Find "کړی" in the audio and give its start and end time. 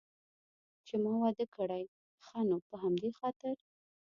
1.55-1.83